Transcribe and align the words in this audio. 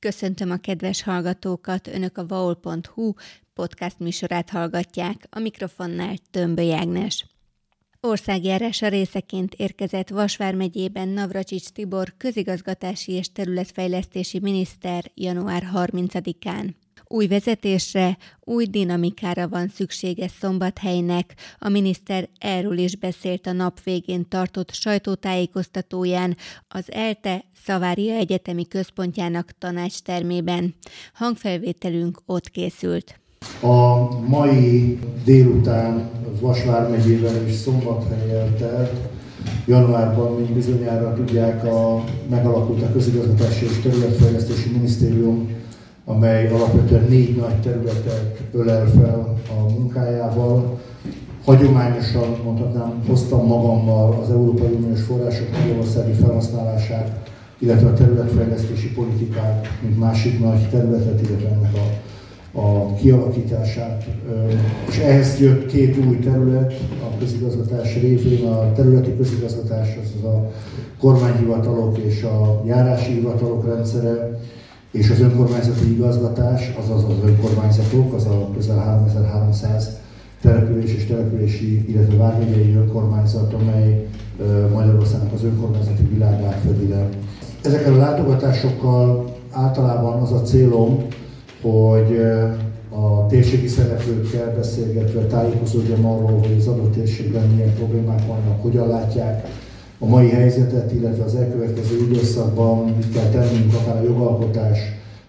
Köszöntöm 0.00 0.50
a 0.50 0.56
kedves 0.56 1.02
hallgatókat, 1.02 1.86
Önök 1.86 2.18
a 2.18 2.26
vaol.hu 2.26 3.12
podcast 3.54 3.98
műsorát 3.98 4.50
hallgatják, 4.50 5.26
a 5.30 5.38
mikrofonnál 5.38 6.14
Tömbö 6.30 6.72
Ágnes. 6.72 7.26
Országjárása 8.00 8.88
részeként 8.88 9.54
érkezett 9.54 10.08
Vasvár 10.08 10.54
megyében 10.54 11.08
Navracsics 11.08 11.68
Tibor 11.68 12.14
közigazgatási 12.16 13.12
és 13.12 13.32
területfejlesztési 13.32 14.38
miniszter 14.38 15.10
január 15.14 15.70
30-án. 15.74 16.70
Új 17.12 17.26
vezetésre, 17.26 18.16
új 18.40 18.64
dinamikára 18.64 19.48
van 19.48 19.68
szüksége 19.68 20.28
Szombathelynek. 20.40 21.34
A 21.58 21.68
miniszter 21.68 22.28
erről 22.38 22.78
is 22.78 22.96
beszélt 22.96 23.46
a 23.46 23.52
nap 23.52 23.82
végén 23.82 24.28
tartott 24.28 24.72
sajtótájékoztatóján 24.72 26.36
az 26.68 26.92
ELTE 26.92 27.44
Szavária 27.64 28.14
Egyetemi 28.14 28.66
Központjának 28.66 29.50
tanácstermében. 29.58 30.74
Hangfelvételünk 31.14 32.20
ott 32.26 32.48
készült. 32.50 33.20
A 33.60 34.08
mai 34.20 34.98
délután 35.24 36.10
Vasvár 36.40 36.90
megyében 36.90 37.46
és 37.46 37.54
Szombathelyel 37.54 38.54
telt, 38.54 38.92
januárban, 39.66 40.36
mint 40.36 40.52
bizonyára 40.52 41.14
tudják, 41.14 41.64
a, 41.64 42.04
megalakult 42.28 42.82
a 42.82 42.92
Közigazgatási 42.92 43.64
és 43.64 43.80
Területfejlesztési 43.82 44.70
Minisztérium 44.70 45.58
amely 46.04 46.48
alapvetően 46.48 47.06
négy 47.08 47.36
nagy 47.36 47.60
területet 47.60 48.40
ölel 48.52 48.86
fel 48.86 49.36
a 49.58 49.72
munkájával. 49.72 50.78
Hagyományosan, 51.44 52.40
mondhatnám, 52.44 53.02
hoztam 53.06 53.46
magammal 53.46 54.18
az 54.22 54.30
Európai 54.30 54.72
Uniós 54.72 55.00
források 55.00 55.46
magyarországi 55.60 56.12
felhasználását, 56.12 57.28
illetve 57.58 57.88
a 57.88 57.94
területfejlesztési 57.94 58.92
politikát, 58.92 59.66
mint 59.82 59.98
másik 59.98 60.40
nagy 60.40 60.68
területet, 60.68 61.20
illetve 61.20 61.48
ennek 61.48 61.74
a, 61.74 62.60
a 62.60 62.94
kialakítását. 62.94 64.04
És 64.88 64.98
ehhez 64.98 65.40
jött 65.40 65.66
két 65.66 66.06
új 66.06 66.18
terület 66.18 66.72
a 67.02 67.18
közigazgatás 67.18 67.94
révén, 67.94 68.46
a 68.46 68.72
területi 68.72 69.16
közigazgatás, 69.16 69.88
az 70.02 70.24
a 70.24 70.50
kormányhivatalok 71.00 71.98
és 71.98 72.22
a 72.22 72.62
járási 72.66 73.12
hivatalok 73.12 73.66
rendszere, 73.66 74.40
és 74.90 75.10
az 75.10 75.20
önkormányzati 75.20 75.92
igazgatás, 75.92 76.74
azaz 76.82 77.04
az 77.04 77.28
önkormányzatok, 77.28 78.14
az 78.14 78.26
a 78.26 78.50
közel 78.54 78.78
3300 78.78 79.98
település 80.42 80.94
és 80.94 81.06
települési, 81.06 81.84
illetve 81.88 82.16
vármegyei 82.16 82.74
önkormányzat, 82.74 83.52
amely 83.52 84.06
Magyarországnak 84.72 85.32
az 85.32 85.44
önkormányzati 85.44 86.02
világát 86.02 86.60
fedi 86.66 86.88
le. 86.88 87.08
Ezekkel 87.62 87.92
a 87.92 87.96
látogatásokkal 87.96 89.34
általában 89.50 90.22
az 90.22 90.32
a 90.32 90.42
célom, 90.42 91.06
hogy 91.62 92.22
a 92.90 93.26
térségi 93.26 93.68
szereplőkkel 93.68 94.54
beszélgetve 94.56 95.20
tájékozódjam 95.20 96.06
arról, 96.06 96.38
hogy 96.38 96.56
az 96.58 96.66
adott 96.66 96.92
térségben 96.92 97.48
milyen 97.48 97.74
problémák 97.74 98.26
vannak, 98.26 98.62
hogyan 98.62 98.88
látják 98.88 99.46
a 100.02 100.06
mai 100.06 100.28
helyzetet, 100.28 100.92
illetve 100.92 101.24
az 101.24 101.34
elkövetkező 101.34 101.96
időszakban 102.10 102.88
mit 102.96 103.12
kell 103.12 103.28
tennünk, 103.28 103.74
akár 103.74 103.96
a 103.96 104.04
jogalkotás, 104.04 104.78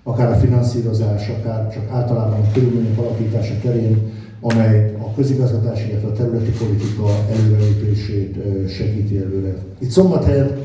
akár 0.04 0.32
a 0.32 0.36
finanszírozás, 0.36 1.30
akár 1.30 1.74
csak 1.74 1.84
általában 1.90 2.40
a 2.40 2.52
körülmények 2.54 2.98
alakítása 2.98 3.54
terén, 3.62 4.12
amely 4.42 4.96
a 5.00 5.14
közigazgatás, 5.14 5.86
illetve 5.88 6.08
a 6.08 6.14
területi 6.14 6.52
politika 6.52 7.10
előrelépését 7.32 8.36
segíti 8.70 9.18
előre. 9.18 9.56
Itt 9.80 9.90
Szombathelyen 9.90 10.58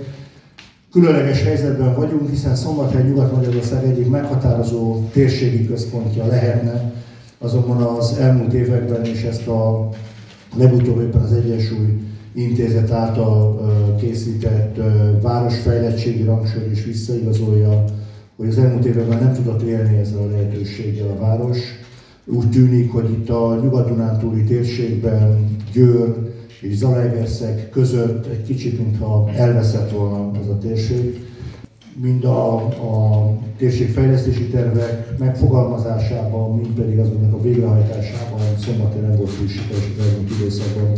különleges 0.93 1.43
helyzetben 1.43 1.95
vagyunk, 1.95 2.31
hiszen 2.31 2.55
Szombathely 2.55 3.03
Nyugat-Magyarország 3.03 3.85
egyik 3.85 4.11
meghatározó 4.11 5.03
térségi 5.13 5.67
központja 5.67 6.27
lehetne, 6.27 6.93
azonban 7.39 7.83
az 7.83 8.17
elmúlt 8.21 8.53
években 8.53 9.05
is 9.05 9.23
ezt 9.23 9.47
a 9.47 9.89
legutóbb 10.57 11.01
éppen 11.01 11.23
az 11.23 11.33
Egyensúly 11.33 12.01
intézet 12.37 12.91
által 12.91 13.61
készített 14.01 14.77
városfejlettségi 15.23 16.23
rangsor 16.23 16.69
is 16.73 16.85
visszaigazolja, 16.85 17.85
hogy 18.37 18.49
az 18.49 18.59
elmúlt 18.59 18.85
években 18.85 19.23
nem 19.23 19.35
tudott 19.35 19.63
élni 19.63 19.99
ezzel 19.99 20.19
a 20.19 20.31
lehetőséggel 20.31 21.09
a 21.09 21.21
város. 21.21 21.59
Úgy 22.25 22.51
tűnik, 22.51 22.93
hogy 22.93 23.11
itt 23.11 23.29
a 23.29 23.61
nyugat-dunántúli 23.63 24.45
térségben 24.45 25.57
Győr 25.73 26.15
és 26.61 26.77
Zalaegerszeg 26.77 27.69
között 27.71 28.27
egy 28.27 28.43
kicsit, 28.43 28.79
mintha 28.79 29.31
elveszett 29.37 29.91
volna 29.91 30.31
ez 30.43 30.49
a 30.49 30.59
térség. 30.59 31.25
Mind 32.01 32.25
a, 32.25 32.55
a 32.65 33.31
térségfejlesztési 33.59 34.47
tervek 34.47 35.19
megfogalmazásában, 35.19 36.57
mind 36.57 36.75
pedig 36.75 36.99
azoknak 36.99 37.33
a 37.33 37.43
végrehajtásában 37.43 38.41
szombaton 38.59 39.01
nem 39.01 39.17
volt 39.17 39.37
túl 39.39 39.49
sikeres 39.49 39.91
az 39.99 40.07
elmúlt 40.07 40.31
időszakban. 40.41 40.93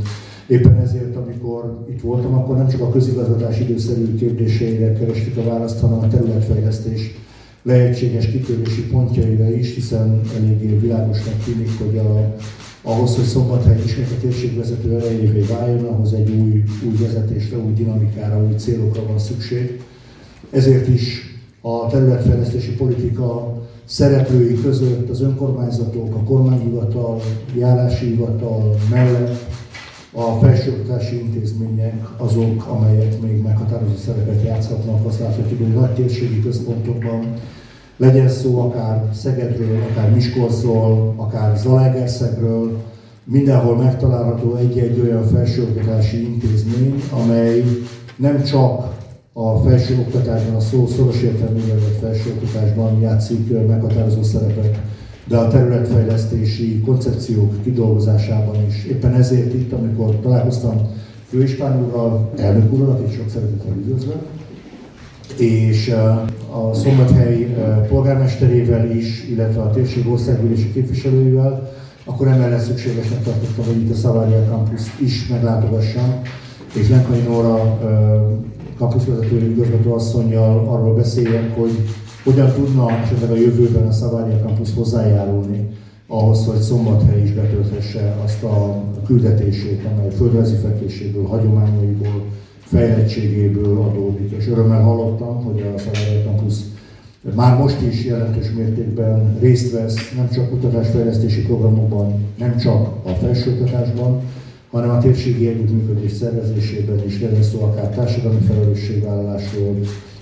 Éppen 0.48 0.81
ezért, 0.81 1.16
amikor 1.16 1.84
itt 1.91 2.00
voltam, 2.00 2.34
akkor 2.34 2.56
nem 2.56 2.69
csak 2.69 2.81
a 2.81 2.91
közigazgatás 2.91 3.60
időszerű 3.60 4.14
kérdéseire 4.14 4.92
kerestük 4.92 5.36
a 5.36 5.44
választ, 5.44 5.81
hanem 5.81 5.98
a 5.98 6.09
területfejlesztés 6.09 7.14
lehetséges 7.62 8.26
kitörési 8.31 8.86
pontjaira 8.86 9.50
is, 9.50 9.75
hiszen 9.75 10.20
eléggé 10.36 10.76
világosnak 10.76 11.44
tűnik, 11.44 11.78
hogy 11.78 11.98
a, 11.98 12.36
ahhoz, 12.82 13.16
hogy 13.16 13.25
Szombathely 13.25 13.82
ismét 13.84 14.10
a 14.10 14.20
térségvezető 14.20 14.97
erejévé 14.97 15.41
váljon, 15.41 15.84
ahhoz 15.84 16.12
egy 16.12 16.31
új, 16.31 16.62
új 16.86 16.97
vezetésre, 17.00 17.56
új 17.59 17.72
dinamikára, 17.72 18.44
új 18.47 18.54
célokra 18.56 19.06
van 19.06 19.19
szükség. 19.19 19.80
Ezért 20.50 20.88
is 20.88 21.22
a 21.60 21.86
területfejlesztési 21.86 22.70
politika 22.70 23.59
szereplői 23.84 24.60
között 24.62 25.09
az 25.09 25.20
önkormányzatok, 25.20 26.15
a 26.15 26.22
kormányhivatal, 26.22 27.20
járási 27.56 28.06
hivatal 28.06 28.76
mellett 28.91 29.47
a 30.12 30.38
felsőoktatási 30.41 31.19
intézmények 31.19 32.08
azok, 32.16 32.66
amelyek 32.66 33.20
még 33.20 33.42
meghatározó 33.42 33.96
szerepet 33.96 34.44
játszhatnak, 34.44 35.06
azt 35.06 35.19
láthatjuk, 35.19 35.58
hogy 35.58 35.74
nagy 35.74 35.94
térségi 35.94 36.41
központokban. 36.41 37.34
Legyen 37.96 38.28
szó 38.28 38.60
akár 38.60 39.08
Szegedről, 39.14 39.82
akár 39.91 40.10
Miskolcról, 40.10 41.14
akár 41.16 41.56
Zalaegerszegről, 41.56 42.82
mindenhol 43.24 43.76
megtalálható 43.76 44.54
egy-egy 44.54 45.00
olyan 45.00 45.24
felsőoktatási 45.24 46.22
intézmény, 46.22 47.02
amely 47.10 47.64
nem 48.16 48.42
csak 48.42 48.97
a 49.32 49.56
felsőoktatásban, 49.56 50.54
a 50.54 50.60
szó 50.60 50.86
szoros 50.86 51.22
értelművel 51.22 51.78
felsőoktatásban 52.00 53.00
játszik 53.00 53.66
meghatározó 53.66 54.22
szerepet, 54.22 54.78
de 55.28 55.37
a 55.37 55.49
területfejlesztési 55.49 56.81
koncepciók 56.81 57.62
kidolgozásában 57.62 58.56
is. 58.69 58.84
Éppen 58.84 59.15
ezért 59.15 59.55
itt, 59.55 59.72
amikor 59.72 60.21
találkoztam 60.21 60.89
főispán 61.28 61.84
úrral, 61.84 62.31
elnök 62.37 62.72
úrral, 62.72 62.91
akit 62.91 63.15
sok 63.15 63.31
szeretettel 63.31 63.72
üdvözlök, 63.77 64.22
és 65.37 65.89
a 66.50 66.75
Szombathely 66.75 67.56
polgármesterével 67.89 68.91
is, 68.91 69.28
illetve 69.31 69.61
a 69.61 69.71
térség 69.71 70.09
országgyűlési 70.09 70.72
képviselőivel, 70.72 71.72
akkor 72.05 72.27
emellett 72.27 72.65
szükségesnek 72.65 73.22
tartottam, 73.22 73.65
hogy 73.65 73.83
itt 73.83 73.93
a 73.93 73.95
Szavária 73.95 74.45
Campus 74.49 74.83
is 75.00 75.28
meglátogassam, 75.28 76.21
és 76.75 76.89
Lenkai 76.89 77.21
Nóra 77.21 77.78
kampuszvezető 78.78 79.50
igazgató 79.50 79.95
asszonynal 79.95 80.69
arról 80.69 80.95
beszéljek, 80.95 81.56
hogy 81.56 81.71
hogyan 82.28 82.53
tudna 82.53 82.91
esetleg 82.91 83.31
a 83.31 83.37
jövőben 83.37 83.87
a 83.87 83.93
Szavária 83.93 84.39
Campus 84.39 84.75
hozzájárulni 84.75 85.69
ahhoz, 86.06 86.47
hogy 86.47 86.61
Szombathely 86.61 87.22
is 87.22 87.33
betölthesse 87.33 88.16
azt 88.25 88.43
a 88.43 88.84
küldetését, 89.06 89.84
amely 89.93 90.11
földrajzi 90.16 90.55
fekvéséből, 90.55 91.25
hagyományaiból, 91.25 92.25
fejlettségéből 92.61 93.78
adódik. 93.78 94.31
És 94.39 94.49
örömmel 94.49 94.83
hallottam, 94.83 95.44
hogy 95.44 95.61
a 95.75 95.78
Szavária 95.78 96.22
Campus 96.25 96.55
már 97.34 97.59
most 97.59 97.81
is 97.81 98.05
jelentős 98.05 98.50
mértékben 98.56 99.39
részt 99.41 99.72
vesz 99.72 100.13
nem 100.16 100.31
csak 100.31 100.51
kutatásfejlesztési 100.51 101.42
programokban, 101.42 102.24
nem 102.39 102.57
csak 102.57 102.89
a 103.04 103.10
felsőoktatásban, 103.10 104.21
hanem 104.71 104.91
a 104.91 104.98
térségi 104.98 105.48
együttműködés 105.48 106.13
szervezésében 106.13 107.03
is 107.07 107.21
legyen 107.21 107.42
szó 107.42 107.63
akár 107.63 107.95
társadalmi 107.95 108.41
felelősségvállalásról, 108.41 109.77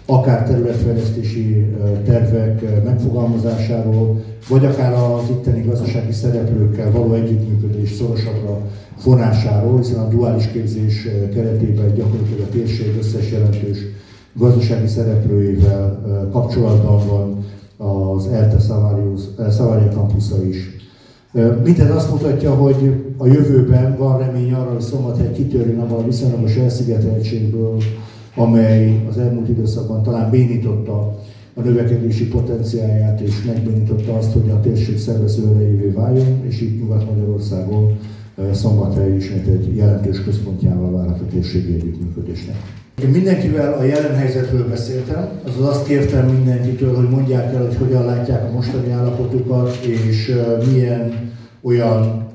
akár 0.07 0.47
területfejlesztési 0.47 1.67
tervek 2.05 2.85
megfogalmazásáról, 2.85 4.23
vagy 4.49 4.65
akár 4.65 4.93
az 4.93 5.29
itteni 5.31 5.63
gazdasági 5.63 6.13
szereplőkkel 6.13 6.91
való 6.91 7.13
együttműködés 7.13 7.91
szorosabbra 7.91 8.61
fonásáról, 8.97 9.79
hiszen 9.79 9.99
a 9.99 10.09
duális 10.09 10.47
képzés 10.47 11.09
keretében 11.35 11.95
gyakorlatilag 11.95 12.41
a 12.41 12.51
térség 12.51 12.97
összes 12.99 13.31
jelentős 13.33 13.79
gazdasági 14.33 14.87
szereplőjével 14.87 16.01
kapcsolatban 16.33 17.07
van 17.07 17.45
az 17.89 18.27
ELTE 18.27 18.59
Szavária 19.49 19.89
campusza 19.89 20.45
is. 20.45 20.71
Mindez 21.65 21.91
azt 21.91 22.11
mutatja, 22.11 22.55
hogy 22.55 22.95
a 23.17 23.27
jövőben 23.27 23.97
van 23.99 24.19
remény 24.19 24.53
arra, 24.53 24.71
hogy 24.71 24.81
Szombathely 24.81 25.33
kitörjön 25.33 25.79
abban 25.79 26.03
a 26.03 26.05
viszonylagos 26.05 26.57
elszigeteltségből, 26.57 27.77
amely 28.37 29.07
az 29.09 29.19
elmúlt 29.19 29.49
időszakban 29.49 30.03
talán 30.03 30.31
bénította 30.31 31.19
a 31.55 31.61
növekedési 31.63 32.29
potenciáját, 32.29 33.21
és 33.21 33.45
megbénította 33.47 34.17
azt, 34.17 34.33
hogy 34.33 34.51
a 34.51 34.61
térség 34.61 34.99
szervező 34.99 35.49
erejévé 35.55 35.89
váljon, 35.89 36.45
és 36.49 36.61
így 36.61 36.79
Nyugat-Magyarországon 36.79 37.99
Szombathely 38.53 39.17
is 39.17 39.31
egy 39.31 39.77
jelentős 39.77 40.23
központjával 40.25 40.91
vált 40.93 41.21
a 41.21 41.27
térségi 41.31 41.75
együttműködésnek. 41.75 42.57
Én 43.03 43.09
mindenkivel 43.09 43.73
a 43.73 43.83
jelen 43.83 44.15
helyzetről 44.15 44.69
beszéltem, 44.69 45.29
azaz 45.47 45.69
azt 45.69 45.87
kértem 45.87 46.27
mindenkitől, 46.27 46.95
hogy 46.95 47.09
mondják 47.09 47.55
el, 47.55 47.67
hogy 47.67 47.77
hogyan 47.77 48.05
látják 48.05 48.45
a 48.45 48.53
mostani 48.53 48.91
állapotukat, 48.91 49.75
és 49.75 50.35
milyen 50.73 51.31
olyan 51.63 52.27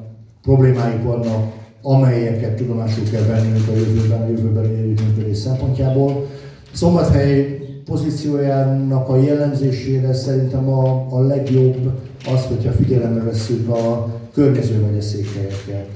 problémáik 0.41 1.03
vannak, 1.03 1.53
amelyeket 1.81 2.55
tudomásul 2.55 3.03
kell 3.11 3.21
vennünk 3.21 3.67
a 3.67 3.75
jövőben, 3.75 4.21
a 4.21 4.27
jövőbeli 4.27 4.75
együttműködés 4.75 5.37
szempontjából. 5.37 6.27
Szombathely 6.71 7.59
pozíciójának 7.85 9.09
a 9.09 9.17
jellemzésére 9.17 10.13
szerintem 10.13 10.69
a, 10.69 11.07
a 11.09 11.19
legjobb 11.19 11.91
az, 12.33 12.45
hogyha 12.45 12.71
figyelembe 12.71 13.23
vesszük 13.23 13.69
a 13.69 14.13
környező 14.33 14.79
megyeszékhelyeket. 14.79 15.87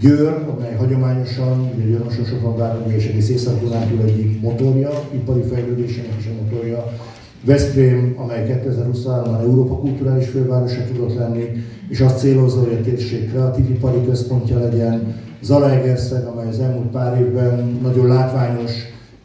Győr, 0.00 0.44
amely 0.56 0.74
hagyományosan, 0.74 1.72
ugye 1.74 1.84
Győrösen 1.84 2.24
sokan 2.24 2.56
várunk, 2.56 2.92
és 2.92 3.06
egész 3.06 3.28
észak 3.28 3.60
egyik 4.04 4.40
motorja, 4.40 4.90
ipari 5.14 5.42
fejlődésének 5.42 6.18
is 6.18 6.26
a 6.26 6.42
motorja. 6.42 6.92
Veszprém, 7.46 8.14
amely 8.16 8.62
2023-ban 8.64 9.40
Európa 9.40 9.74
kulturális 9.74 10.26
fővárosa 10.26 10.84
tudott 10.84 11.14
lenni, 11.14 11.44
és 11.88 12.00
azt 12.00 12.18
célozza, 12.18 12.60
hogy 12.60 12.78
a 12.80 12.84
térség 12.84 13.30
kreatív 13.30 13.70
ipari 13.70 14.04
központja 14.04 14.58
legyen. 14.58 15.14
Zalaegerszeg, 15.42 16.24
amely 16.24 16.48
az 16.48 16.60
elmúlt 16.60 16.86
pár 16.86 17.20
évben 17.20 17.78
nagyon 17.82 18.06
látványos 18.06 18.72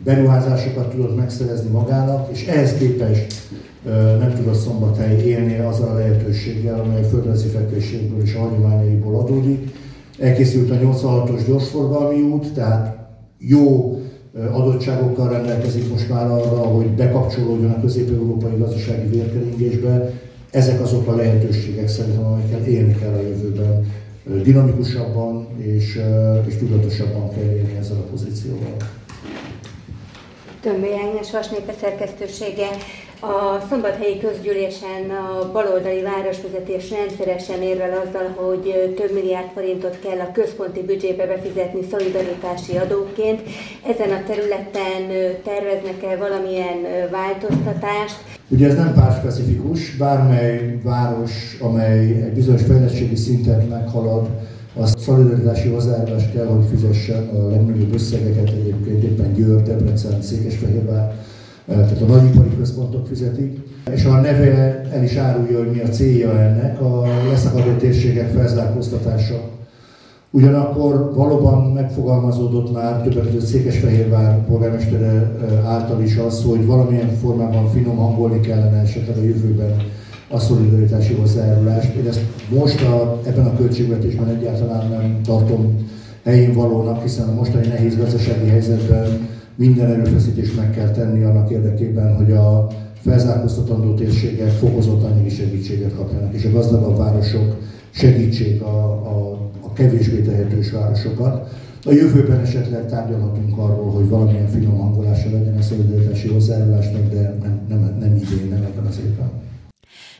beruházásokat 0.03 0.89
tudott 0.89 1.15
megszerezni 1.15 1.69
magának, 1.69 2.29
és 2.31 2.45
ehhez 2.45 2.73
képest 2.73 3.33
nem 4.19 4.33
tudott 4.35 4.59
Szombathely 4.59 5.21
élni 5.25 5.59
azzal 5.59 5.89
a 5.89 5.93
lehetőséggel, 5.93 6.79
amely 6.79 7.01
a 7.01 7.05
földrajzi 7.05 7.47
fekvéséből 7.47 8.21
és 8.21 8.35
a 8.35 8.39
hagyományaiból 8.39 9.15
adódik. 9.15 9.73
Elkészült 10.19 10.71
a 10.71 10.75
86-os 10.75 11.41
gyorsforgalmi 11.47 12.21
út, 12.21 12.53
tehát 12.53 12.97
jó 13.37 13.90
adottságokkal 14.51 15.29
rendelkezik 15.29 15.89
most 15.89 16.09
már 16.09 16.25
arra, 16.25 16.61
hogy 16.61 16.87
bekapcsolódjon 16.87 17.71
a 17.71 17.81
közép-európai 17.81 18.57
gazdasági 18.57 19.07
vérkeringésbe. 19.07 20.11
Ezek 20.51 20.81
azok 20.81 21.07
a 21.07 21.15
lehetőségek 21.15 21.87
szerintem, 21.87 22.25
amelyekkel 22.25 22.65
élni 22.65 22.95
kell 22.95 23.13
a 23.13 23.21
jövőben. 23.21 23.93
Dinamikusabban 24.43 25.47
és, 25.57 25.99
és 26.47 26.55
tudatosabban 26.55 27.29
kell 27.29 27.43
élni 27.43 27.77
ezzel 27.79 27.97
a 27.97 28.09
pozícióval. 28.11 28.75
Tömbé 30.61 30.89
Ágnes 31.07 31.31
Vasnépe 31.31 31.73
szerkesztősége. 31.81 32.67
A 33.23 33.65
szombathelyi 33.69 34.19
közgyűlésen 34.19 35.03
a 35.09 35.51
baloldali 35.51 36.01
városvezetés 36.01 36.89
rendszeresen 36.89 37.61
érvel 37.61 37.93
azzal, 38.03 38.27
hogy 38.35 38.93
több 38.95 39.13
milliárd 39.13 39.49
forintot 39.53 39.99
kell 39.99 40.19
a 40.19 40.31
központi 40.31 40.81
büdzsébe 40.83 41.25
befizetni 41.25 41.81
szolidaritási 41.91 42.77
adóként. 42.77 43.39
Ezen 43.91 44.11
a 44.17 44.23
területen 44.27 45.01
terveznek-e 45.43 46.17
valamilyen 46.17 46.77
változtatást? 47.11 48.17
Ugye 48.47 48.67
ez 48.67 48.75
nem 48.75 48.93
pártspecifikus, 48.93 49.95
bármely 49.95 50.79
város, 50.83 51.57
amely 51.59 52.23
egy 52.23 52.33
bizonyos 52.33 52.61
fejlettségi 52.61 53.15
szintet 53.15 53.69
meghalad, 53.69 54.29
a 54.75 54.85
szolidaritási 54.85 55.69
hozzájárulást 55.69 56.31
kell, 56.33 56.45
hogy 56.45 56.65
fizessen 56.69 57.27
a 57.27 57.49
legnagyobb 57.49 57.93
összegeket 57.93 58.49
egyébként 58.49 59.03
éppen 59.03 59.33
Győr, 59.33 59.63
Debrecen, 59.63 60.21
Székesfehérvár, 60.21 61.03
eh, 61.09 61.15
tehát 61.71 62.01
a 62.01 62.05
nagyipari 62.05 62.55
központok 62.57 63.07
fizetik, 63.07 63.59
és 63.93 64.05
a 64.05 64.19
neve 64.19 64.81
el 64.93 65.03
is 65.03 65.15
árulja, 65.15 65.57
hogy 65.57 65.71
mi 65.71 65.79
a 65.79 65.89
célja 65.89 66.39
ennek, 66.39 66.81
a 66.81 67.03
leszakadó 67.29 67.71
térségek 67.71 68.31
felzárkóztatása. 68.31 69.49
Ugyanakkor 70.33 71.13
valóban 71.15 71.71
megfogalmazódott 71.71 72.73
már 72.73 73.01
többek 73.01 73.23
között 73.23 73.45
Székesfehérvár 73.45 74.45
polgármestere 74.45 75.07
eh, 75.07 75.69
által 75.69 76.01
is 76.01 76.17
az, 76.17 76.43
hogy 76.43 76.65
valamilyen 76.65 77.09
formában 77.09 77.69
finom 77.69 77.95
hangolni 77.95 78.39
kellene 78.39 78.81
esetleg 78.81 79.17
a 79.17 79.23
jövőben 79.23 79.75
a 80.29 80.39
szolidaritási 80.39 81.13
hozzájárulást. 81.13 81.93
Én 81.93 82.07
ezt 82.07 82.21
most 82.49 82.81
a, 82.81 83.19
ebben 83.25 83.45
a 83.45 83.55
költségvetésben 83.55 84.27
egyáltalán 84.27 84.89
nem 84.89 85.21
tartom 85.23 85.89
helyén 86.23 86.53
valónak, 86.53 87.01
hiszen 87.01 87.29
a 87.29 87.33
mostani 87.33 87.67
nehéz 87.67 87.97
gazdasági 87.97 88.47
helyzetben 88.47 89.27
minden 89.61 89.89
erőfeszítést 89.89 90.55
meg 90.55 90.71
kell 90.71 90.89
tenni 90.89 91.23
annak 91.23 91.49
érdekében, 91.49 92.15
hogy 92.15 92.31
a 92.31 92.67
felzárkóztatandó 93.01 93.93
térségek 93.93 94.49
fokozott 94.49 95.03
anyagi 95.03 95.29
segítséget 95.29 95.95
kapjanak, 95.95 96.33
és 96.33 96.45
a 96.45 96.51
gazdagabb 96.51 96.97
városok 96.97 97.55
segítség 97.89 98.61
a, 98.61 98.83
a, 98.89 99.31
a 99.61 99.73
kevésbé 99.73 100.21
tehetős 100.21 100.71
városokat. 100.71 101.49
A 101.85 101.91
jövőben 101.91 102.39
esetleg 102.39 102.85
tárgyalhatunk 102.85 103.57
arról, 103.57 103.91
hogy 103.91 104.09
valamilyen 104.09 104.47
finom 104.47 104.77
hangolása 104.77 105.31
legyen 105.31 105.57
a 105.57 105.61
szolidaritási 105.61 106.27
hozzájárulásnak, 106.27 107.09
de 107.13 107.37
nem, 107.41 107.59
nem, 107.69 107.97
nem 107.99 108.15
idén, 108.15 108.49
nem 108.49 108.63
ebben 108.63 108.85
az 108.85 108.99
évben. 109.05 109.29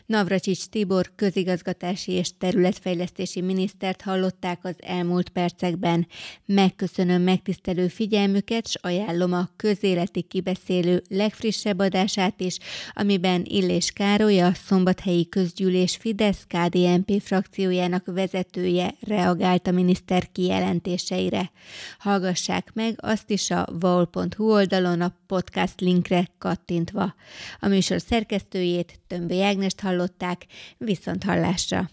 Navracsics 0.06 0.64
Tibor 0.64 1.12
közigazgatási 1.16 2.12
és 2.12 2.36
területfejlesztési 2.38 3.40
minisztert 3.40 4.02
hallották 4.02 4.58
az 4.62 4.74
elmúlt 4.78 5.28
percekben. 5.28 6.06
Megköszönöm 6.46 7.22
megtisztelő 7.22 7.88
figyelmüket, 7.88 8.68
s 8.68 8.74
ajánlom 8.80 9.32
a 9.32 9.48
közéleti 9.56 10.22
kibeszélő 10.22 11.02
legfrissebb 11.08 11.78
adását 11.78 12.40
is, 12.40 12.58
amiben 12.92 13.42
Illés 13.44 13.90
Károly, 13.90 14.40
a 14.40 14.54
Szombathelyi 14.54 15.28
Közgyűlés 15.28 15.96
Fidesz 15.96 16.46
KDNP 16.46 17.22
frakciójának 17.22 18.06
vezetője 18.06 18.94
reagált 19.00 19.66
a 19.66 19.70
miniszter 19.70 20.32
kijelentéseire. 20.32 21.50
Hallgassák 21.98 22.70
meg 22.74 22.94
azt 22.96 23.30
is 23.30 23.50
a 23.50 23.68
vol.hu 23.80 24.52
oldalon 24.52 25.00
a 25.00 25.16
podcast 25.26 25.80
linkre 25.80 26.28
kattintva. 26.38 27.14
A 27.60 27.68
műsor 27.68 28.00
szerkesztőjét 28.00 29.00
Tömbé 29.06 29.42
Ágnest 29.42 29.80
hallották, 29.92 30.46
viszont 30.78 31.24
hallásra! 31.24 31.90